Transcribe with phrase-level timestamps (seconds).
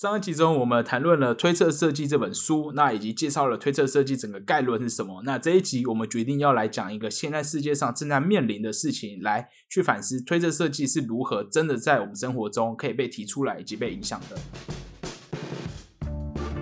[0.00, 5.22] 上一集中，我们谈论了《推测设计》这本书，那以及介绍了推测设计整个概论是什么。
[5.24, 14.38] 那这一集，我们决定要来讲一个现在世界上正在面临的事情，来去反思推测设计是如何真的在我们生活中可以被提出来以及被影响的。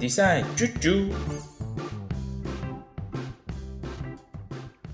[0.00, 1.12] Design 啾啾，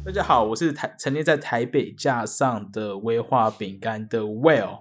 [0.04, 4.80] 大家好，我是台陈列在台北架上的威化饼干的 Well。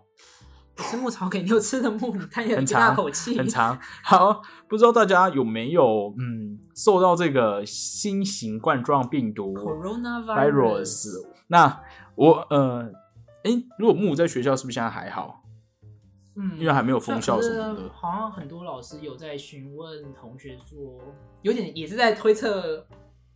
[0.78, 3.80] 吃牧草给牛吃的牧，你叹一很大长口气，很长。
[4.04, 11.82] 好，不知道大家有没有嗯受到这个新型冠状病毒 Coronavirus 那
[12.16, 12.92] 我呃，
[13.44, 15.44] 诶，如果木在学校是不是现在还好？
[16.36, 20.98] 嗯，因为还没有封校什么的好像很多老师有在询问同学说，
[21.42, 22.88] 有点也是在推测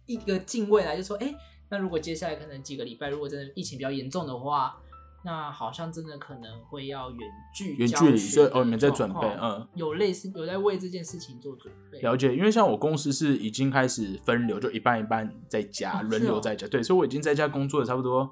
[0.06, 1.36] 一个近未来，就说，哎、
[1.70, 4.78] 那如果接下来可能几个礼拜，如果真的疫情比较严重的话，
[5.26, 7.20] 那好像真的可能会要远
[7.52, 9.68] 距远距离，所以哦，你们在准备嗯。
[9.74, 12.00] 有类似有在为这件事情做准备。
[12.02, 16.68] 了解，因为像我公司是已经开始分流，就一半一半在家，哦轮流在家。
[16.68, 18.32] 对，所以我已经在家工作了差不多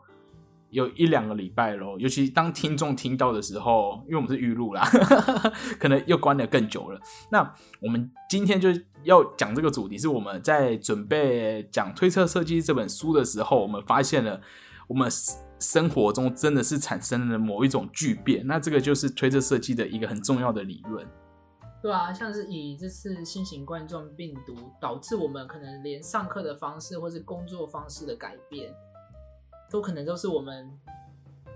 [0.69, 1.97] 有一两个礼拜咯。
[1.97, 4.87] 尤其当听众听到的时候，因为我们是预录啦，
[5.79, 7.01] 可能又关的更久了。
[7.31, 8.69] 那我们今天就
[9.01, 14.39] 要讲这个主题，是我们在准备讲《推测设计》这本书的时候，我们发现了
[14.87, 15.09] 我们
[15.63, 18.45] 生活中真的是产生了某一种巨变。
[18.45, 21.07] 那这个就是推测设计的一个很重要的理论。
[21.81, 28.73] 对啊，像是以这次新型冠状病毒导致我们可能连上课的方式或是工作方式的改变，
[29.69, 30.69] 都可能都是我们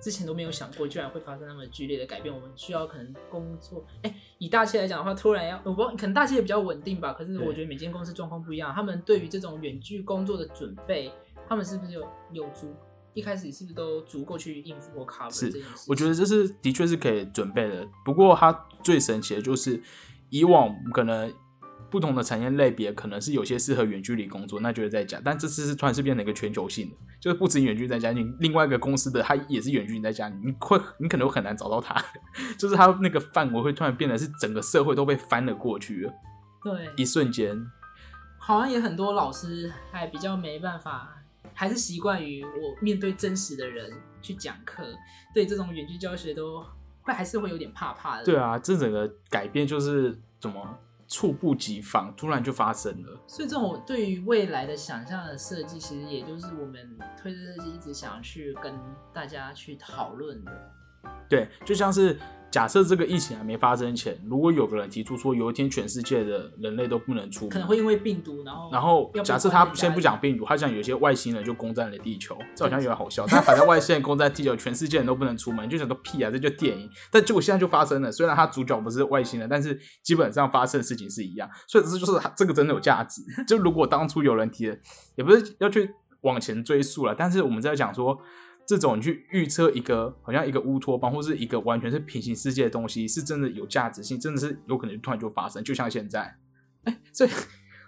[0.02, 2.34] 之前都没有想过，居然会发生那么剧烈的改变。
[2.34, 7.14] 我们需要可能工作，哎，以大企来讲的话，突然要我不，可能大企业比较稳定吧。
[7.14, 11.10] 可是我觉得每间公司状况不一样，他们对于这种远距工作的准备，
[11.48, 12.76] 他们是不是有有足
[13.18, 15.86] 一开始是不是都足够去应付或 cover 是这件事？
[15.88, 17.88] 我觉得这是的确是可以准备的。
[18.06, 19.82] 不过它最神奇的就是，
[20.30, 21.34] 以往可能
[21.90, 25.20] 不同的产业类别可能是有些适合远距离工作，那就是在家。
[25.26, 31.96] 但这次是突然是变成一个全球性的，就是不止远距在家，你另外一个公司的他也是远距在家，你会你可能会很难找到他，
[32.56, 36.14] 就是他那个范围会突然变得是整个社会都被翻了过去了，
[36.64, 37.58] 对，一瞬间。
[38.40, 41.17] 好像也很多老师还比较没办法，
[41.58, 43.92] 还是习惯于我面对真实的人
[44.22, 44.86] 去讲课，
[45.34, 46.64] 对这种远距教学都
[47.02, 48.24] 会还是会有点怕怕的。
[48.24, 53.20] 对啊，这整个改变就是怎么猝不及防，突然就发生了。
[53.26, 58.80] 所以这种对于未来的想象的设计，其实也就是我们推特设计一直想要去跟
[59.12, 60.72] 大家去讨论的。
[61.30, 62.18] 对，就像是
[62.50, 73.26] 假设这个疫情还没发生前，如果有个人提出说有一天全世界的人类都不能出门，可能会因为病毒，然后然后假设他先不讲病毒，他讲有些外星人就攻占了地球，这好像有点好笑。
[73.30, 76.90] 但反正外星人攻占地球，全世界人都不能出门，就想说屁啊，这就电影。
[77.12, 83.22] 但结果现在就发生了，虽然他主角不是外星人，但是基本上发生的事情是一样，所以这就是他这个真的有价值。
[83.46, 84.80] 就如果当初有人提的，
[85.16, 88.18] 也不是要去往前追溯了，但是我们在讲说。
[88.68, 96.38] 这种你去预测一个好像一个乌托邦，或是一个完全是平行世界的东西，是真的有价值性，真的是有可能突然就发生，就像现在。
[96.84, 97.30] 哎，所以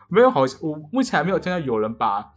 [0.09, 2.33] 没有好，我目前还没有听到有人把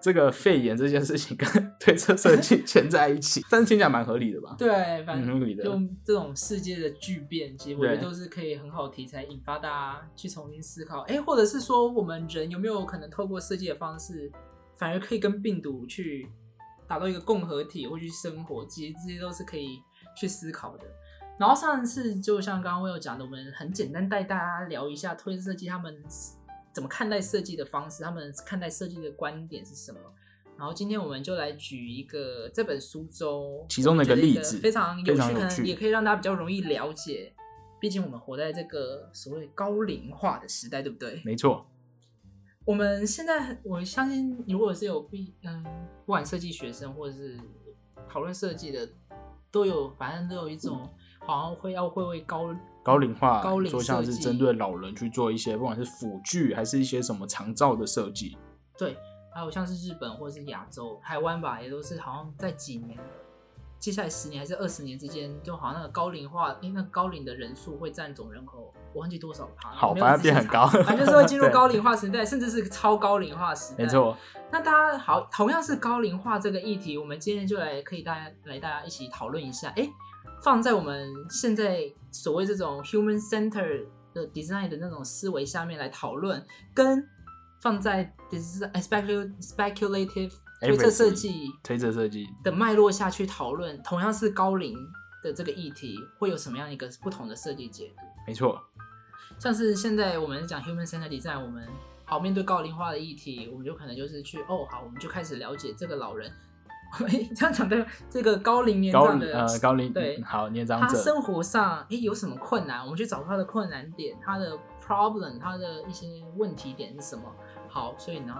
[0.00, 1.48] 这个肺炎这件事情跟
[1.80, 4.54] 推测设计牵在一起，但是听起来蛮合理的吧？
[4.56, 4.68] 对，
[5.04, 5.64] 反嗯，正合理的。
[5.64, 11.00] 用这种世界的巨变，其实我觉得都是可以很好的题材，引发大家去重新思考。
[11.02, 14.30] 哎，或者是说，我们人有没有可能透过设计的方式，
[14.76, 16.28] 反而可以跟病毒去
[16.88, 18.64] 达到一个共和体，或去生活？
[18.66, 19.80] 其实这些都是可以
[20.16, 20.84] 去思考的。
[21.38, 26.02] 然后上次就像刚刚我有讲的，我们很简单带大家聊一下推设计他们
[26.72, 30.00] 怎么看待设计的方式，他们看待设计的观点是什么。
[30.56, 35.14] 然后今天我们就来举一个这本书中其中的一个例子非常有
[35.48, 37.32] 趣也可以让大家比较容易了解。
[37.80, 41.22] 毕竟我们活在这个所谓高龄化的时代，对不对？
[41.24, 41.64] 没错，
[42.68, 45.64] 我们现在我相信，如果是有毕嗯，
[46.04, 47.40] 不管设计学生或者是
[48.06, 48.86] 讨论设计的，
[49.50, 50.86] 都有反正都有一种
[51.20, 58.36] 好像会要会为高高龄化，高龄说像是针对老人去做一些，不管是辅具还是一些什么长照的设计。
[58.76, 58.98] 对，
[59.32, 62.98] 还有像是日本或者是亚洲、台湾吧，也都是好像在几年，
[63.78, 69.76] 接下来十年还是二十年之间，就好像那个高龄化，因为那高龄的人数会占总人口，我忘记多少趴了。
[69.76, 73.84] 好没有反正变很高反正就是会进入高龄化时代，甚至是超高龄化时代。
[73.84, 74.16] 没错，
[74.50, 79.72] 那大家好，同样是高龄化这个议题，我们今天就来可以大家来大家一起讨论一下。
[79.76, 79.88] 哎，
[80.42, 86.44] 放在我们现在所谓这种 human center 的 design 的那种思维下面来讨论，
[86.74, 87.08] 跟
[87.60, 94.76] 放在 design speculative speculative 推测设计推测设计，的脉络下去讨论，同样是高龄
[95.22, 98.02] 的这个议题，会有什么样一个不同的设计解读？
[98.26, 98.60] 没错，
[99.38, 101.66] 像是现在我们讲 human centered design，我们
[102.04, 106.30] 好面对高龄化的议题，我们就可能就是去哦好，我们就开始了解这个老人。
[107.36, 116.06] 这样讲对，这个高龄年高长的龄呃高龄对嗯好年长者，他生活上诶有什么困难，我们去找他的困难点，他的 problem，他的一些
[116.36, 117.24] 问题点是什么。
[117.68, 118.34] 好，所以呢，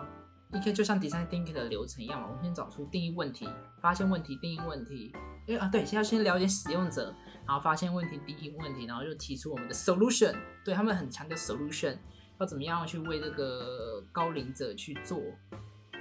[0.53, 3.47] 一个就像 design thinking 的流程一样嘛，我们先找出定义问题，
[3.83, 5.12] 发现问题，定义问题。
[5.47, 7.15] 诶啊，对，先要先了解使用者，
[7.47, 10.35] 然后发现问题，定义问题，然后就提出我们的 solution。
[10.65, 11.97] 对他们很强调 solution，
[12.41, 15.21] 要怎么样去为这个高龄者去做，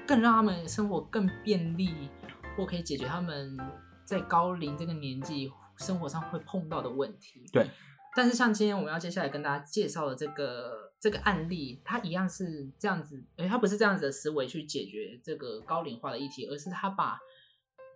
[0.07, 2.09] 更让他们生活更便利，
[2.55, 3.57] 或可以解决他们
[4.05, 7.43] 在高龄这个年纪生活上会碰到的问题。
[7.51, 7.67] 对。
[8.15, 17.19] 但是像今天我们要接下来跟大家介绍的这个这个案例，它一样是这样子，诶，它不是这样子的思维去解决这个高龄化的议题，而是它把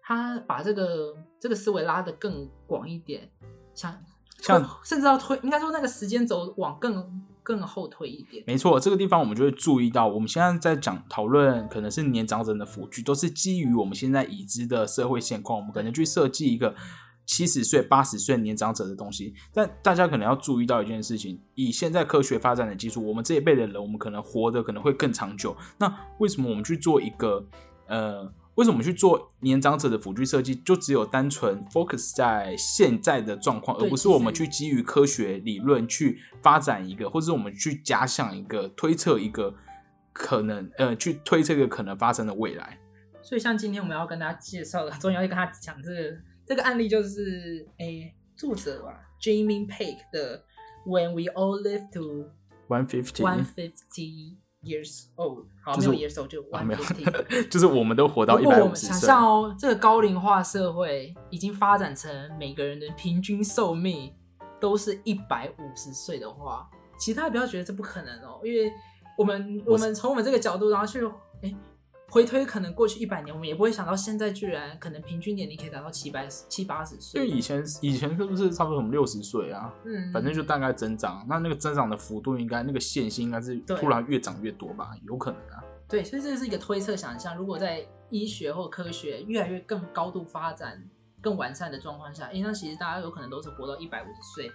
[0.03, 3.31] 它把这个这个思维拉得更广一点，
[3.73, 4.03] 像
[4.39, 8.43] 像甚至要推，应该说那个时间轴往更更后退一点。
[8.45, 16.75] 没错，这个地方我们就会注意到，我们现在在讲讨论可能是年长者的辅具，都是基于我们现在已知的社会现况，我们可能去设计一个
[17.31, 19.33] 七十岁、八十岁年长者的东西。
[19.53, 25.55] 但大家可能要注意到一件事情：以现在科学发展的技术，我们这一辈的人，我们可能活得可能会更长久。
[25.77, 25.87] 那
[26.19, 27.47] 为什么我们去做一个
[27.87, 28.33] 呃？
[28.55, 39.55] 为什么我们去做年长者的辅具设计，就只有单纯 focus 在现在的状况，而不是我们去基于科学理论去发展一个，或者是我们去假想一个、推测一个
[40.11, 42.77] 可能，呃，去推测一个可能发生的未来。
[43.23, 46.17] 所以像今天我们要跟大家介绍的，终于要跟他讲这个
[46.51, 50.43] 这个案例，就是诶作者啊 Jamie Pake 的
[50.85, 52.25] When We All Live to
[52.67, 59.07] One fifty，One Fifty Years Old，好，就是没有 years old 就啊 One Fifty。，就是我们都活到一百五十岁。
[59.07, 64.13] 象哦，这个高龄化社会已经发展成每个人的平均寿命
[64.59, 66.69] 都是一百五十岁的话，
[66.99, 68.69] 其实大家不要觉得这不可能哦，因为
[69.17, 70.99] 我们我们从我们这个角度，然后去
[71.43, 71.55] 哎
[72.11, 77.25] 回推，可能过去一百年，我们也不会想到现在居然可能平均年龄可以达到七百七八十岁。
[77.25, 79.73] 因为以前以前是不是差不多我们六十岁啊？
[79.85, 84.91] 嗯，反正就大概增长，那那个增长的幅度应该那个线性应该是突然越长越多吧？
[85.03, 85.63] 有可能啊。
[85.87, 87.37] 对，所以这是一个推测想象。
[87.37, 90.83] 如果在医学或科学越来越更高度发展、
[91.21, 94.51] 更完善的状况下，诶，那其实大家有可能都是活到一百五十岁。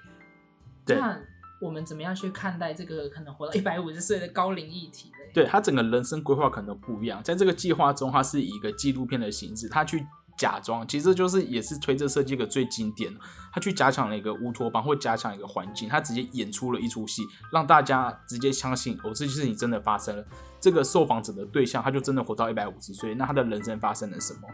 [0.84, 1.18] 对那
[1.58, 5.15] 我们怎么样去看待这个可能活到一百五十岁的高龄议题呢？
[5.36, 7.22] 对他整个人生规划可能不一样。
[7.22, 10.02] 在这个计划中，他是以一个纪录片的形式，他去
[10.34, 13.20] 假装，其实就是也是推这设计一个最经典的，
[13.52, 17.20] 他去加强了一个乌托邦或加强一个环境，他直接演出了一出戏，
[17.52, 20.24] 让大家直接相信哦，这件事情真的发生了。
[20.58, 24.48] 这个受访者的对象，他就真的活到一百五十岁，那他的人生发生了什么？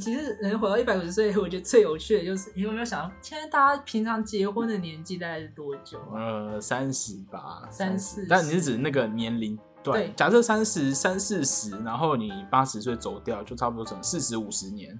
[0.00, 6.16] 其实人活到一百五十岁，我觉得最有趣的就是，你有没有想到，现在大家平常结婚的年纪大概是多久啊？
[6.52, 10.12] 呃，三十吧，三四但你是指那个年龄段对？
[10.16, 14.98] 假设三十三四十，然后你八十岁走掉，就差不多整四十五十年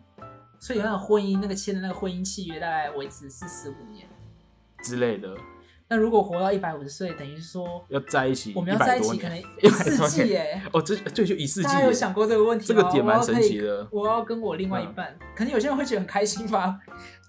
[0.59, 4.09] 所以那个婚姻，那个签的那个婚姻契约大概维持四十五年。
[4.83, 5.35] 之类的，
[5.89, 10.63] 那如果活到一百五十岁，等于说要在一起我们要在一起可能 年一100多世纪年耶。
[10.73, 12.83] 哦，这对就一世纪耶，大家有想过这个问题这吗？
[12.83, 16.79] 个点蛮神奇的我要跟我另外一半，可能有些人会觉得很开心吧。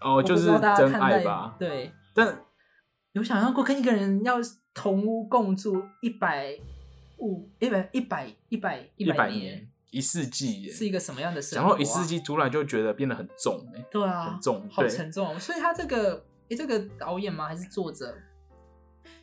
[0.02, 0.46] 哦，就是
[0.78, 1.56] 真爱吧？
[1.58, 2.40] 对，但
[3.14, 4.36] 有想象过跟一个人要
[4.74, 6.56] 同屋共住一百
[7.20, 11.68] 五、一百、一百、一百、一百年，年一世纪耶，是一个什么样的生活、啊？
[11.68, 15.40] 然后一世纪突然就觉得变得很重哎，对啊，很重好沉重。
[15.40, 17.48] 所以他这个，诶，这个导演吗？
[17.48, 18.16] 还是作者，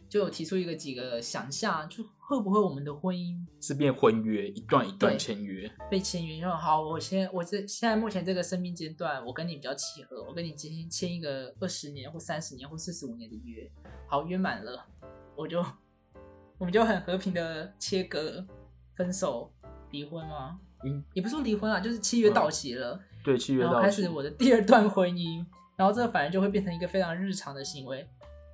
[0.09, 13.71] 就有提出一个几个想象，就会不会我们的婚姻是变婚约，一段一段签约，被签约说好，我先我这现在目前这个生命阶段，我跟你比较契合，我跟你今天签一个二十年或三十年或四十五年的约，
[14.09, 14.85] 好约满了，
[15.37, 15.65] 我就
[16.59, 18.45] 我们就很和平的切割、
[18.95, 19.53] 分手、
[19.91, 20.59] 离婚吗？
[20.85, 25.45] 嗯，也不是说离婚啊，就是契约到期了，对，契约然后到期开始我的第二段婚姻，
[25.77, 28.07] 然后这反而就会变成一个非常日常的行为。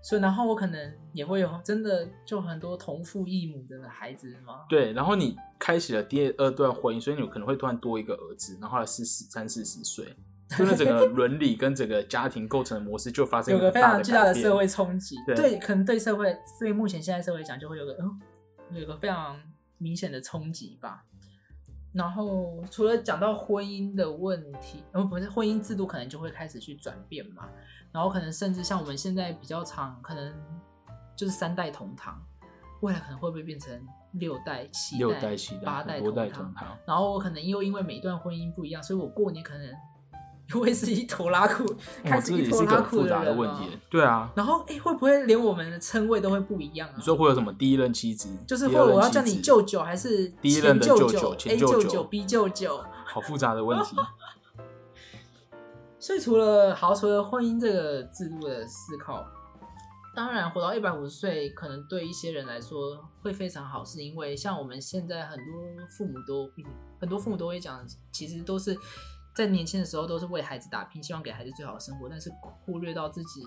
[0.04, 4.64] 所以，然后我可能也会有真的就很多同父异母的孩子吗？
[4.68, 10.16] 对，然后你开启了第二段婚姻，所以你可能会突然多一个儿子，然后他四十三四十岁，
[10.58, 18.20] 就是整个伦理跟整个家庭构成的模式就发生有个非常巨大的社会冲击，对对，可能对社会，对目前现在社会讲，就会有个嗯，
[18.80, 19.40] 有个非常
[19.78, 21.04] 明显的冲击吧。
[21.92, 27.46] 然后除了讲到婚姻的问题，哦，不是婚姻制度可能就会开始去转变嘛，
[27.92, 30.34] 然后可能甚至像我们现在比较常，可能
[31.14, 32.18] 就是三代同堂，
[32.80, 33.78] 未来可能会不会变成
[34.12, 36.30] 六代、七六代、七代、八代同堂？
[36.30, 39.70] 同堂，然后我可能又因为每一段婚姻不一样，所以我过年可能
[40.54, 43.78] 我也是一拖拉库，哇， 开始一拖拉库个很复杂的问题。
[43.90, 47.02] 对啊，然后，哎，会不会连我们的称谓都会不一样啊你？
[47.02, 48.28] 说会有什么第一任妻子？
[48.46, 52.80] 就是第二任或者我要叫你舅舅，还是第一任的舅舅 A 舅舅舅舅、B 舅舅？
[53.06, 53.96] 好复杂的问题。
[55.98, 59.24] 所以除了好，除了婚姻这个制度的思考，
[60.16, 66.64] 当然活到一百五十岁，可能对一些人来说会非常好，是因为像我们现在很多父母都，嗯
[67.00, 68.76] 很多父母都会讲，其实都是
[69.34, 72.30] 在年轻的时候都是为孩子打拼，希望给孩子最好的生活，但是
[72.64, 73.42] 忽略到自己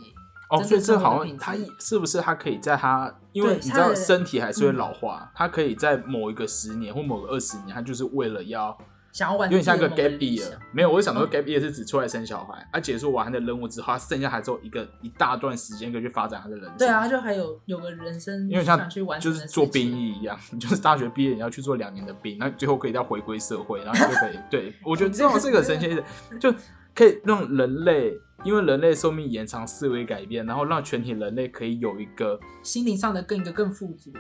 [0.50, 4.76] 哦，所以这好像他是不是他可以在他，因为你知道身体还是会嗯。
[4.76, 8.78] 老化，他可以在某一个十年或某个二十年，他就是为了要
[9.16, 10.44] 想要完有点像一个 gap year。
[10.74, 16.78] 没有，我想说嗯 gap year 是指出来生小孩，他结束完他的任务之后，他剩下还只有一个一大段时间可以去发展他的人生。
[16.78, 26.04] 对啊，他就还有有个人生因为像去完就是做兵役一样，你就是大学毕业你要去做两年的兵，那最后可以再回归社会，然后你就可以 对我觉得这种 是一个神奇的，
[26.38, 26.54] 就
[26.94, 34.20] 可以让人类因为人类寿命延长、思维改变，然后让全体人类可以有一个心灵上的更一个更富足的。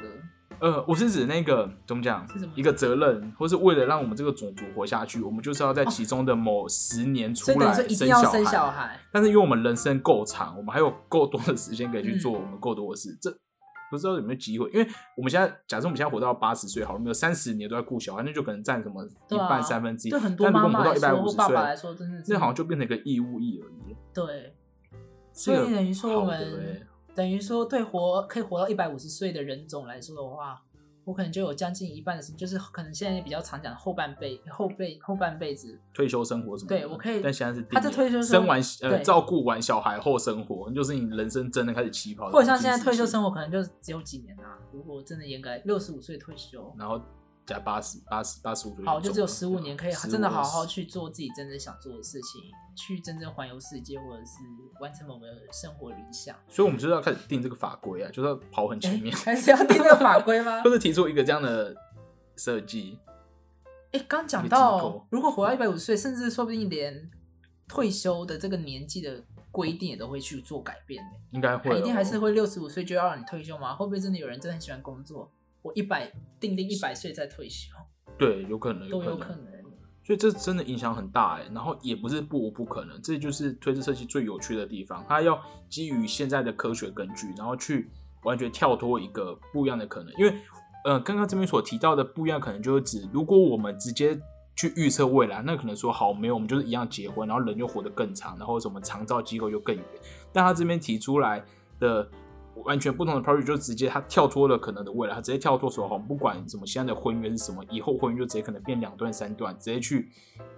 [0.60, 13.30] 呃，我是指那个怎么讲是什么，一个责任，或是为了让我们这个种族活下去，我们就是要在其中的某十年出来生小小孩，但是因为我们人生够长，我们还有够多的时间可以去做嗯我们够多的事，这
[13.92, 14.70] 不知道有没有机会？
[14.72, 14.88] 因为
[15.18, 20.12] 我们现在假设我们现在活到八十岁，好了，没有三十年都在顾小孩，那就可能占什么一半三分之一。
[20.12, 23.96] 对很多但如果我们妈妈来活到一百五十说爸爸来岁，说，真的是那好像就变成一个义务役而已。
[24.14, 24.56] 对。
[25.34, 30.62] 是个所以等于说我好的们欸等于说对活可以活到一百五十岁的人种来说的话，
[31.06, 44.58] 我可能就有将近一半的时间，就是可能现在比较常讲的后半辈后辈后半辈子，退休生活什么的，对我可以但现在是他在退休生生完呃照顾完小孩后生活，就是你人生真的开始起跑或者像现在退休生活可能就只有几年啊。
[44.74, 47.00] 如果真的严格六十五岁退休，然后
[47.46, 50.86] 加八十八十八十五岁，好，就只有十五年可以真的好好去。
[50.86, 52.42] 做自己真正想做的事情，
[52.76, 54.32] 去真正环游世界，或者是
[54.80, 56.36] 完成某个生活理想。
[56.48, 60.70] 所以我们就是要开始定这个法规啊，就是要跑很前面， 哎还是要定这个法规吗 或？
[60.70, 61.76] 者提出一个这样的
[62.38, 62.98] 设计。
[63.92, 67.10] 哎，刚讲到，如果活到一百五十岁，甚至说不定连
[67.68, 69.22] 退休的这个年纪的
[69.52, 71.10] 规定也都会去做改变呢。
[71.32, 73.76] 应该会、一定还是会六十五岁就要让你退休吗？
[73.76, 75.32] 会不会真的有人真的很喜欢工作？
[75.66, 77.72] 我一百定定一百岁再退休，
[78.20, 79.48] 对，有可能，都可有可能。
[80.04, 87.90] 所以这真的影响很大哎，然后也不是不无不可能，这就是推测设计最有趣的地方，它要基于现在的科学根据，然后去
[88.24, 90.14] 完全跳脱一个不一样的可能。
[90.20, 90.32] 因为
[90.84, 94.16] 呃，刚刚这边所提到的不一样，可能就是指如果我们直接
[94.56, 99.84] 去预测未来，那可能说好没有，我们就是一样结婚，然后人就活得更长，然后什么长照机构就更远。
[100.32, 101.44] 但他这边提出来
[101.80, 102.08] 的
[102.64, 110.10] 完全不同的 project 就直接他跳脱了可能的未来，他直接跳脱说，好，不管什么现在的婚约是什么，以后婚约就直接可能变两段三段，直接去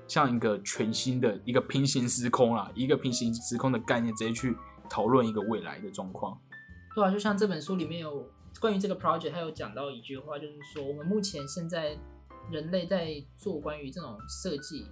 [0.08, 4.56] 像一个全新的一个平行时空啦，一个平行时空的概念，直接去
[4.90, 6.40] 讨论一个未来的状况。
[6.96, 8.26] 对啊，就像这本书里面有
[8.60, 11.98] 关于这个 project，它有讲到一句话，就是说我们目前现在
[12.52, 14.86] 人类在做关于这种设计，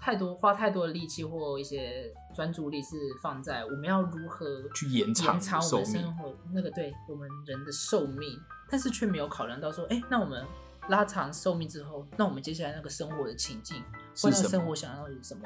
[0.00, 8.28] 太多花太多的力气或一些专注力是放在我们要如何去延长延长我们生活那个对我们人的寿命，
[8.70, 10.44] 但是却没有考量到说，哎，那我们
[10.88, 13.82] 拉长寿命之后，那我们接下来那个生活的情境
[14.22, 15.42] 或那个是什么生活想要的是什么？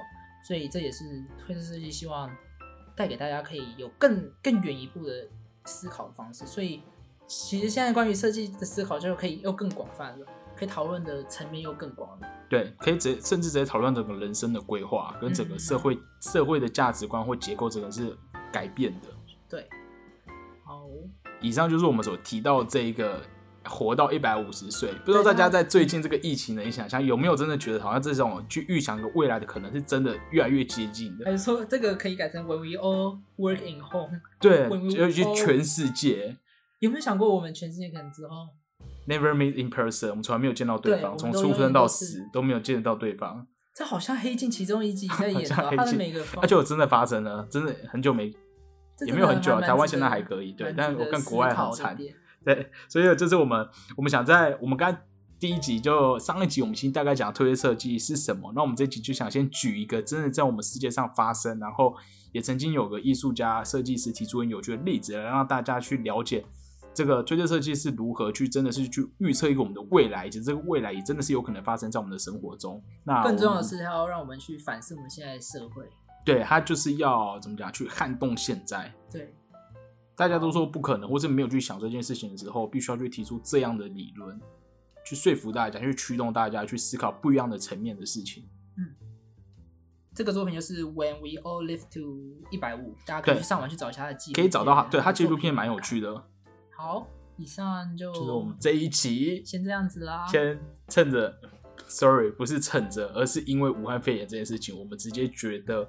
[0.46, 1.04] 所以这也是
[1.38, 2.30] 推特设计希望
[2.94, 5.26] 带给大家可以有更更远一步的
[5.64, 6.46] 思考的方式。
[6.46, 6.82] 所以
[7.26, 12.28] 其实现在关于设计的思考就可以又更广泛了，可以讨论的层面又更广了。
[12.48, 18.16] 对，可以直接甚至直接讨论整个人生的规划跟整个社会、社会的价值观或结构，整个是
[18.52, 19.08] 改变的。
[19.48, 19.68] 对，
[20.64, 20.86] 好，
[21.40, 23.20] 以上就是我们所提到的这一个
[23.64, 24.92] 活到一百五十岁。
[25.04, 31.24] 不知道大家在最近这个疫情的影响下，有没有真的觉得好像这种去预想一个未来的可能是真的越来越接近的？
[31.24, 34.20] 还是说这个可以改成 When we all work in home？
[34.38, 36.36] 对尤其全世界
[36.80, 38.48] 有没有想过我们全世界可能之后？
[39.06, 43.46] Never meet in person，我们从来没有见到对方，从出生到死都没有见得到对方。
[43.74, 48.32] 这好像黑镜其中一集在 演的，好像黑镜他的每个而且我真的发生了，真的很久没，
[49.06, 49.60] 也没有很久啊。
[49.60, 51.98] 台湾现在还可以，对，但我跟国外考的很惨。
[52.44, 55.00] 对，所以这是我们我们想在我们刚才
[55.40, 61.96] 第一集就上一集我们先大概讲推推设计是什么，那我们这集就想先举一个真的在我们世界上发生，然后
[62.32, 66.44] 也曾经有个艺术家设计师提出很有趣的例子，来让大家去了解。
[66.94, 72.82] 这个推测设计是如何去真的是去预测一个我们的未来，以及这个未来也真的是有可能发生在我们的生活中。
[73.02, 75.84] 那更重要的是，它要让我们去反思我们现在的社会。
[76.24, 78.94] 对它就是要怎么讲，去撼动现在。
[79.10, 79.34] 对，
[80.16, 84.40] 大家都说不可能，或是没有去想这件事情的时候，必须要去提出这样的理论，
[85.04, 88.48] 去说服大家，去驱动大家去思考不一样的层面的事情。
[88.78, 88.94] 嗯
[90.14, 96.24] 这个作品就是 When We All Live to 一百五，大家可以去上网去找一下它的纪录可以找到它，对它纪录片蛮有趣的。
[96.76, 100.26] 好，以上就就是我们这一期先这样子啦。
[100.26, 101.32] 先趁着
[101.86, 105.88] ，sorry，不是趁着，而是因为武汉肺炎这件事情，我们直接觉得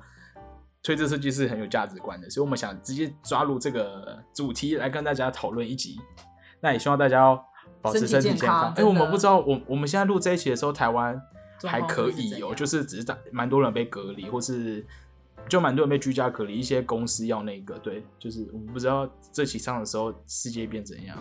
[0.83, 5.99] 推这设计是很有价值观的，所以我们想直接抓入这个主题来跟大家讨论一集。
[6.61, 7.45] 那也希望大家要
[7.81, 8.73] 保持身体健康。
[8.75, 11.19] 哎、我们不知道，我我们现在录这一期的时候，台湾
[11.63, 14.85] 还可以哦、就是只是大蛮多人被隔离，或是
[15.47, 21.17] 就蛮多人被居家隔离，一些公司要那个，对，就是我们不知道这期上的时候世界变怎样。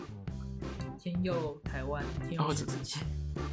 [0.98, 3.00] 天佑台湾，天佑世界。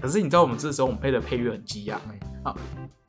[0.01, 2.55] 可是你知道我们这时候我们配的配乐很激昂哎，啊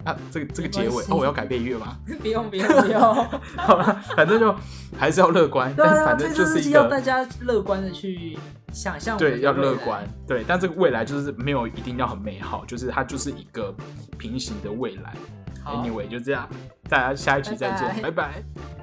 [0.04, 1.96] 啊，这个这个结尾哦，我要改配乐吗？
[2.20, 3.00] 不用不用不用。
[3.56, 4.52] 好了，反正就
[4.98, 8.36] 还是要乐观，但反正就是一要大家乐观的去
[8.72, 9.16] 想象。
[9.16, 13.72] 对要乐观，，对，但这个未来就是没有一定要很美好，就是它就是一个
[14.18, 15.14] 平行的未来。
[15.62, 15.82] 好。
[15.82, 16.48] Anyway，就这样，
[16.88, 18.10] 大家下一期再见，拜拜。
[18.10, 18.81] 拜拜